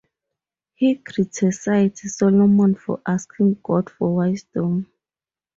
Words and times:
He 0.73 0.95
criticized 0.95 1.97
Solomon 1.99 2.73
for 2.73 2.99
asking 3.05 3.59
God 3.61 3.87
for 3.91 4.15
Wisdom. 4.15 4.87